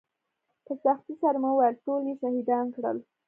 [0.65, 2.97] په سختۍ سره مې وويل ټول يې شهيدان کړل.